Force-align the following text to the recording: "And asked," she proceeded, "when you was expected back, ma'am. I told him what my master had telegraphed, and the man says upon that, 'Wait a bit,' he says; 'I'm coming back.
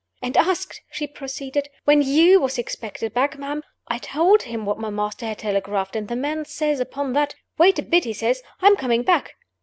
"And 0.23 0.35
asked," 0.35 0.81
she 0.89 1.05
proceeded, 1.05 1.69
"when 1.85 2.01
you 2.01 2.39
was 2.41 2.57
expected 2.57 3.13
back, 3.13 3.37
ma'am. 3.37 3.61
I 3.87 3.99
told 3.99 4.41
him 4.41 4.65
what 4.65 4.79
my 4.79 4.89
master 4.89 5.27
had 5.27 5.37
telegraphed, 5.37 5.95
and 5.95 6.07
the 6.07 6.15
man 6.15 6.43
says 6.45 6.79
upon 6.79 7.13
that, 7.13 7.35
'Wait 7.59 7.77
a 7.77 7.83
bit,' 7.83 8.05
he 8.05 8.13
says; 8.13 8.41
'I'm 8.61 8.77
coming 8.77 9.03
back. 9.03 9.35